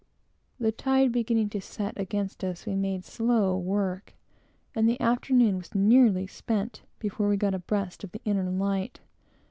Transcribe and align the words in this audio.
The 0.59 0.71
tide 0.71 1.11
beginning 1.11 1.51
to 1.51 1.61
set 1.61 1.93
against 1.95 2.43
us, 2.43 2.65
we 2.65 2.73
made 2.73 3.05
slow 3.05 3.55
work; 3.55 4.15
and 4.73 4.89
the 4.89 4.99
afternoon 4.99 5.57
was 5.57 5.75
nearly 5.75 6.25
spent, 6.25 6.81
before 6.97 7.29
we 7.29 7.37
got 7.37 7.53
abreast 7.53 8.03
of 8.03 8.11
the 8.11 8.21
inner 8.25 8.49
light. 8.49 9.01